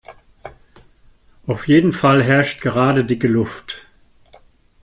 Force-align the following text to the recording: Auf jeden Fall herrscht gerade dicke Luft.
Auf 1.45 1.67
jeden 1.67 1.93
Fall 1.93 2.23
herrscht 2.23 2.61
gerade 2.61 3.05
dicke 3.05 3.27
Luft. 3.27 3.85